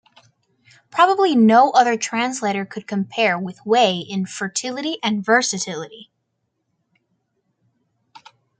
Probably 0.89 1.35
no 1.35 1.69
other 1.73 1.95
translator 1.95 2.65
could 2.65 2.87
compare 2.87 3.37
with 3.37 3.63
Way 3.67 3.99
in 3.99 4.25
fertility 4.25 4.97
and 5.03 5.23
versatility. 5.23 6.09